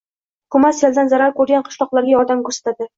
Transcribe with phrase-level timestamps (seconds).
[0.49, 2.87] Hukumat seldan zarar ko‘rgan qishloqlarga yordam ko‘rsatadi